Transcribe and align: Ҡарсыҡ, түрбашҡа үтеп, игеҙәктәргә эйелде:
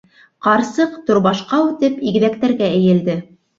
Ҡарсыҡ, 0.45 0.95
түрбашҡа 1.09 1.61
үтеп, 1.67 2.01
игеҙәктәргә 2.13 2.73
эйелде: 2.81 3.21